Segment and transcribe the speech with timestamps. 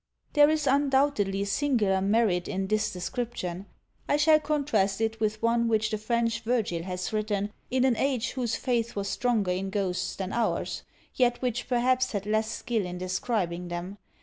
[0.33, 3.67] There is undoubtedly singular merit in this description.
[4.09, 8.31] I shall contrast it with one which the French Virgil has written, in an age
[8.31, 10.81] whose faith was stronger in ghosts than ours,
[11.13, 13.99] yet which perhaps had less skill in describing them.